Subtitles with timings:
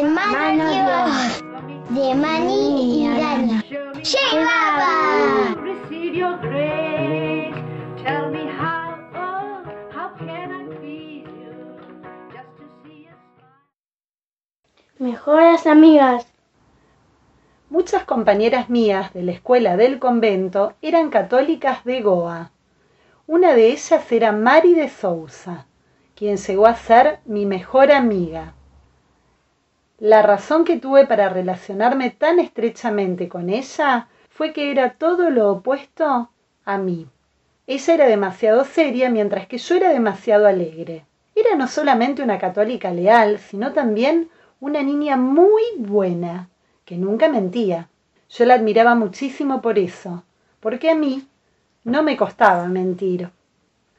[0.00, 1.42] hermano Dios
[1.90, 3.08] de Mani y
[8.58, 9.62] how, oh.
[14.98, 16.26] Mejores amigas.
[17.68, 22.50] Muchas compañeras mías de la escuela del convento eran católicas de Goa.
[23.26, 25.66] Una de ellas era Mari de Sousa,
[26.14, 28.54] quien llegó a ser mi mejor amiga.
[30.00, 35.52] La razón que tuve para relacionarme tan estrechamente con ella fue que era todo lo
[35.52, 36.30] opuesto
[36.64, 37.06] a mí.
[37.66, 41.04] Ella era demasiado seria mientras que yo era demasiado alegre.
[41.34, 46.48] Era no solamente una católica leal, sino también una niña muy buena,
[46.86, 47.90] que nunca mentía.
[48.30, 50.24] Yo la admiraba muchísimo por eso,
[50.60, 51.28] porque a mí
[51.84, 53.28] no me costaba mentir.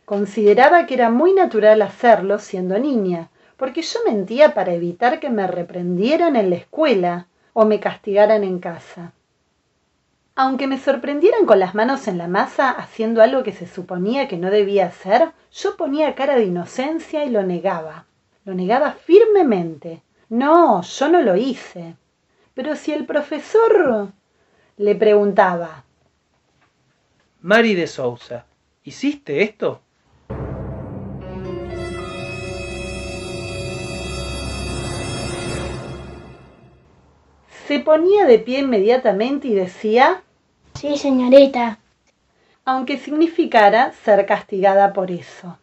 [0.05, 3.29] Consideraba que era muy natural hacerlo siendo niña,
[3.61, 8.57] porque yo mentía para evitar que me reprendieran en la escuela o me castigaran en
[8.57, 9.13] casa.
[10.33, 14.37] Aunque me sorprendieran con las manos en la masa haciendo algo que se suponía que
[14.37, 18.05] no debía hacer, yo ponía cara de inocencia y lo negaba.
[18.45, 20.01] Lo negaba firmemente.
[20.27, 21.95] No, yo no lo hice.
[22.55, 24.11] Pero si el profesor
[24.77, 25.83] le preguntaba,
[27.41, 28.43] Mari de Sousa,
[28.83, 29.81] ¿hiciste esto?
[37.71, 40.23] Se ponía de pie inmediatamente y decía,
[40.75, 41.79] Sí, señorita.
[42.65, 45.57] aunque significara ser castigada por eso.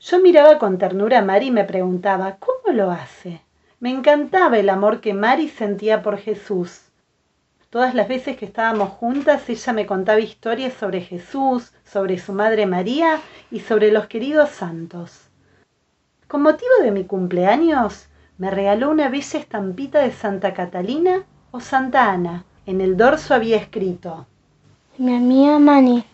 [0.00, 3.42] Yo miraba con ternura a Mari y me preguntaba, ¿cómo lo hace?
[3.78, 6.80] Me encantaba el amor que Mari sentía por Jesús.
[7.68, 12.64] Todas las veces que estábamos juntas, ella me contaba historias sobre Jesús, sobre su madre
[12.64, 15.28] María y sobre los queridos santos.
[16.26, 18.08] Con motivo de mi cumpleaños,
[18.38, 22.44] me regaló una bella estampita de Santa Catalina o Santa Ana.
[22.66, 24.26] En el dorso había escrito,
[24.98, 26.04] Mi amiga Mani.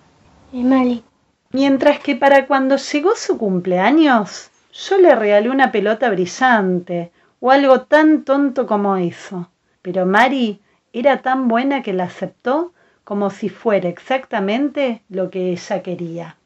[0.53, 1.03] Emali.
[1.51, 7.11] Mientras que para cuando llegó su cumpleaños, yo le regalé una pelota brillante
[7.41, 9.49] o algo tan tonto como eso.
[9.83, 10.61] Pero Mari
[10.93, 12.73] era tan buena que la aceptó
[13.05, 16.37] como si fuera exactamente lo que ella quería.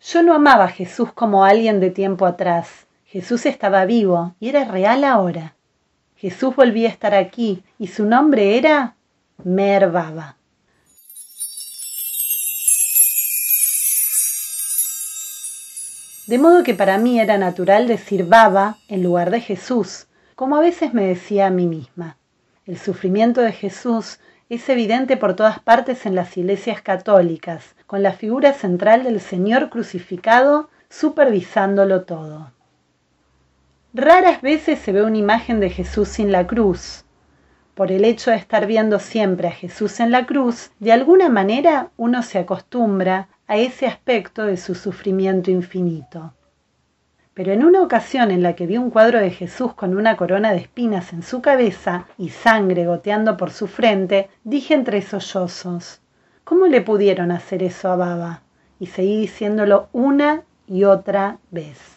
[0.00, 2.83] Yo no amaba a Jesús como alguien de tiempo atrás.
[3.14, 5.54] Jesús estaba vivo y era real ahora.
[6.16, 8.96] Jesús volvía a estar aquí y su nombre era
[9.44, 10.36] Merbaba.
[16.26, 20.60] De modo que para mí era natural decir Baba en lugar de Jesús, como a
[20.60, 22.16] veces me decía a mí misma.
[22.66, 28.14] El sufrimiento de Jesús es evidente por todas partes en las iglesias católicas, con la
[28.14, 32.53] figura central del Señor crucificado supervisándolo todo.
[33.96, 37.04] Raras veces se ve una imagen de Jesús sin la cruz.
[37.76, 41.90] Por el hecho de estar viendo siempre a Jesús en la cruz, de alguna manera
[41.96, 46.34] uno se acostumbra a ese aspecto de su sufrimiento infinito.
[47.34, 50.50] Pero en una ocasión en la que vi un cuadro de Jesús con una corona
[50.50, 56.00] de espinas en su cabeza y sangre goteando por su frente, dije entre sollozos,
[56.42, 58.42] ¿cómo le pudieron hacer eso a Baba?
[58.80, 61.93] Y seguí diciéndolo una y otra vez.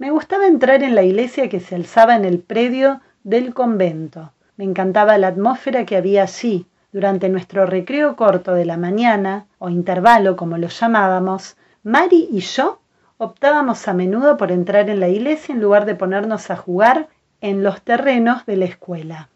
[0.00, 4.32] Me gustaba entrar en la iglesia que se alzaba en el predio del convento.
[4.56, 6.64] Me encantaba la atmósfera que había allí.
[6.90, 12.80] Durante nuestro recreo corto de la mañana, o intervalo como lo llamábamos, Mari y yo
[13.18, 17.08] optábamos a menudo por entrar en la iglesia en lugar de ponernos a jugar
[17.42, 19.28] en los terrenos de la escuela.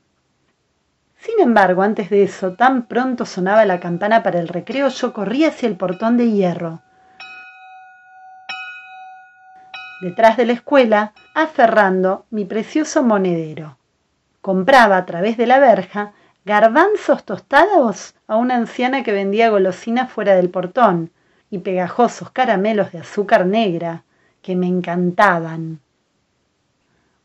[1.19, 5.45] Sin embargo, antes de eso, tan pronto sonaba la campana para el recreo, yo corrí
[5.45, 6.81] hacia el portón de hierro.
[10.01, 13.77] Detrás de la escuela, aferrando mi precioso monedero.
[14.41, 16.13] Compraba a través de la verja
[16.45, 21.11] garbanzos tostados a una anciana que vendía golosinas fuera del portón
[21.51, 24.05] y pegajosos caramelos de azúcar negra
[24.43, 25.81] que me encantaban.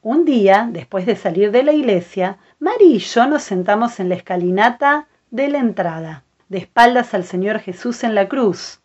[0.01, 4.15] Un día, después de salir de la iglesia, Mari y yo nos sentamos en la
[4.15, 8.79] escalinata de la entrada, de espaldas al Señor Jesús en la cruz.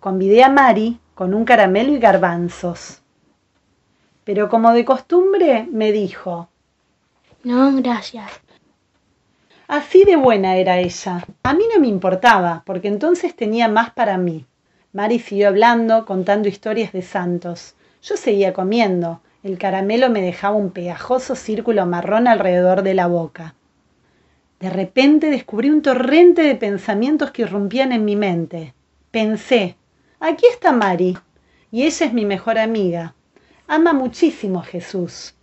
[0.00, 3.02] Convidé a Mari con un caramelo y garbanzos.
[4.28, 6.50] Pero como de costumbre me dijo,
[7.44, 8.30] No, gracias.
[9.66, 11.24] Así de buena era ella.
[11.44, 14.44] A mí no me importaba, porque entonces tenía más para mí.
[14.92, 17.74] Mari siguió hablando, contando historias de santos.
[18.02, 19.22] Yo seguía comiendo.
[19.42, 23.54] El caramelo me dejaba un pegajoso círculo marrón alrededor de la boca.
[24.60, 28.74] De repente descubrí un torrente de pensamientos que irrumpían en mi mente.
[29.10, 29.78] Pensé,
[30.20, 31.16] aquí está Mari,
[31.70, 33.14] y ella es mi mejor amiga.
[33.70, 35.34] Ama muchísimo a Jesús.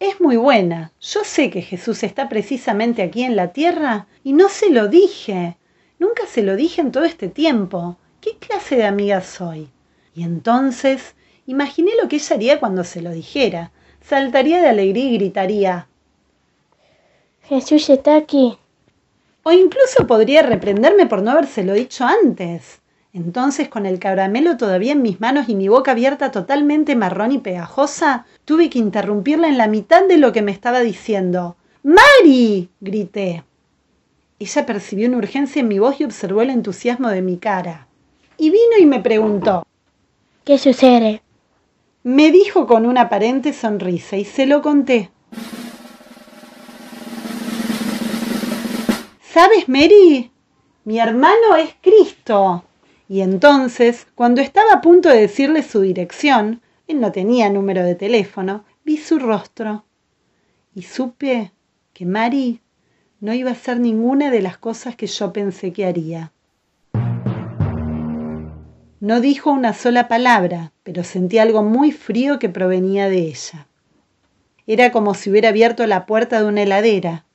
[0.00, 0.92] Es muy buena.
[0.98, 5.58] Yo sé que Jesús está precisamente aquí en la tierra y no se lo dije.
[5.98, 7.98] Nunca se lo dije en todo este tiempo.
[8.22, 9.68] ¿Qué clase de amiga soy?
[10.14, 13.72] Y entonces imaginé lo que ella haría cuando se lo dijera.
[14.00, 15.86] Saltaría de alegría y gritaría.
[17.42, 18.56] Jesús está aquí.
[19.42, 22.80] O incluso podría reprenderme por no habérselo dicho antes.
[23.14, 27.38] Entonces, con el caramelo todavía en mis manos y mi boca abierta totalmente marrón y
[27.38, 31.54] pegajosa, tuve que interrumpirla en la mitad de lo que me estaba diciendo.
[31.84, 32.70] ¡Mari!
[32.80, 33.44] grité.
[34.40, 37.86] Ella percibió una urgencia en mi voz y observó el entusiasmo de mi cara.
[38.36, 39.64] Y vino y me preguntó.
[40.44, 41.22] ¿Qué sucede?
[42.02, 45.12] Me dijo con una aparente sonrisa y se lo conté.
[49.22, 50.32] ¿Sabes, Mary?
[50.82, 52.64] Mi hermano es Cristo.
[53.08, 57.94] Y entonces, cuando estaba a punto de decirle su dirección, él no tenía número de
[57.94, 59.84] teléfono, vi su rostro
[60.74, 61.52] y supe
[61.92, 62.60] que Mary
[63.20, 66.32] no iba a hacer ninguna de las cosas que yo pensé que haría.
[69.00, 73.66] No dijo una sola palabra, pero sentí algo muy frío que provenía de ella.
[74.66, 77.26] Era como si hubiera abierto la puerta de una heladera.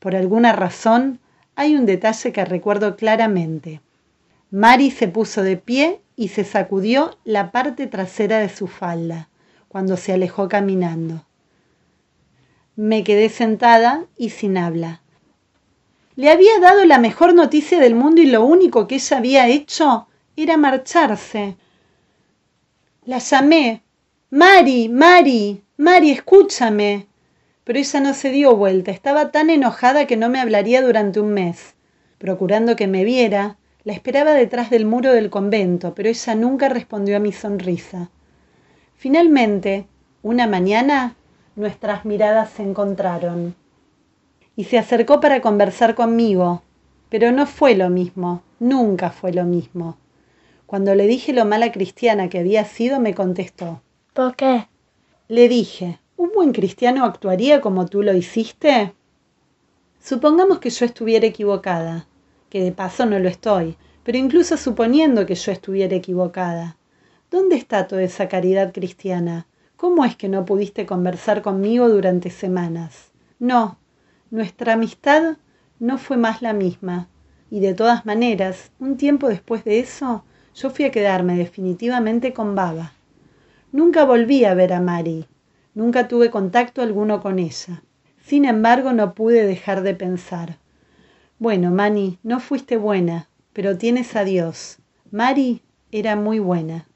[0.00, 1.20] Por alguna razón,
[1.54, 3.80] hay un detalle que recuerdo claramente.
[4.56, 9.28] Mari se puso de pie y se sacudió la parte trasera de su falda
[9.66, 11.26] cuando se alejó caminando.
[12.76, 15.02] Me quedé sentada y sin habla.
[16.14, 20.06] Le había dado la mejor noticia del mundo y lo único que ella había hecho
[20.36, 21.56] era marcharse.
[23.06, 23.82] La llamé.
[24.30, 27.08] Mari, Mari, Mari, escúchame.
[27.64, 31.34] Pero ella no se dio vuelta, estaba tan enojada que no me hablaría durante un
[31.34, 31.74] mes.
[32.18, 37.18] Procurando que me viera, la esperaba detrás del muro del convento, pero ella nunca respondió
[37.18, 38.10] a mi sonrisa.
[38.96, 39.86] Finalmente,
[40.22, 41.16] una mañana,
[41.54, 43.54] nuestras miradas se encontraron.
[44.56, 46.62] Y se acercó para conversar conmigo,
[47.10, 49.98] pero no fue lo mismo, nunca fue lo mismo.
[50.64, 53.82] Cuando le dije lo mala cristiana que había sido, me contestó.
[54.14, 54.66] ¿Por qué?
[55.28, 58.94] Le dije, ¿un buen cristiano actuaría como tú lo hiciste?
[60.00, 62.06] Supongamos que yo estuviera equivocada
[62.54, 66.76] que de paso no lo estoy, pero incluso suponiendo que yo estuviera equivocada.
[67.28, 69.48] ¿Dónde está toda esa caridad cristiana?
[69.76, 73.10] ¿Cómo es que no pudiste conversar conmigo durante semanas?
[73.40, 73.76] No,
[74.30, 75.36] nuestra amistad
[75.80, 77.08] no fue más la misma.
[77.50, 80.22] Y de todas maneras, un tiempo después de eso,
[80.54, 82.92] yo fui a quedarme definitivamente con Baba.
[83.72, 85.26] Nunca volví a ver a Mari,
[85.74, 87.82] nunca tuve contacto alguno con ella.
[88.24, 90.58] Sin embargo, no pude dejar de pensar.
[91.38, 94.78] Bueno, Mani, no fuiste buena, pero tienes a Dios.
[95.10, 96.86] Mari era muy buena,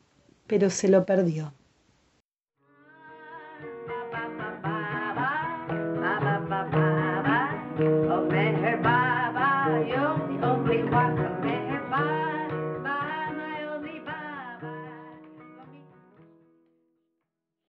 [0.46, 1.52] pero se lo perdió.